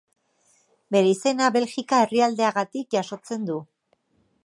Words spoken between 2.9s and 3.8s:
jasotzen du.